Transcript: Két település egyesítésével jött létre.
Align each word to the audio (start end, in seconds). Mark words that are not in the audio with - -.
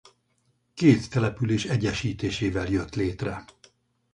Két 0.73 1.09
település 1.09 1.65
egyesítésével 1.65 2.67
jött 2.69 2.95
létre. 2.95 3.45